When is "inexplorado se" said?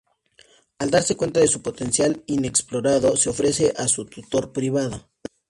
2.25-3.29